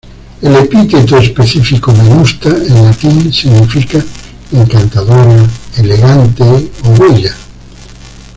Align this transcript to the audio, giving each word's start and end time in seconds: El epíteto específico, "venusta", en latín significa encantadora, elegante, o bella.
El 0.41 0.55
epíteto 0.55 1.19
específico, 1.19 1.93
"venusta", 1.93 2.49
en 2.49 2.85
latín 2.85 3.31
significa 3.31 4.03
encantadora, 4.51 5.45
elegante, 5.77 6.71
o 6.85 6.89
bella. 6.97 7.35